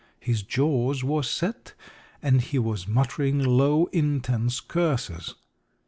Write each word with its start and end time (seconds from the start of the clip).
His 0.19 0.41
jaws 0.41 1.03
were 1.03 1.21
set, 1.21 1.75
and 2.23 2.41
he 2.41 2.57
was 2.57 2.87
muttering 2.87 3.37
low, 3.37 3.85
intense 3.93 4.59
curses. 4.59 5.35